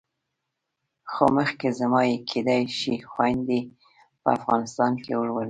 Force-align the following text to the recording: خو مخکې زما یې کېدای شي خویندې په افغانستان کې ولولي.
خو 1.11 1.23
مخکې 1.37 1.67
زما 1.79 2.01
یې 2.09 2.17
کېدای 2.29 2.63
شي 2.79 2.95
خویندې 3.11 3.59
په 4.21 4.29
افغانستان 4.37 4.91
کې 5.03 5.11
ولولي. 5.15 5.39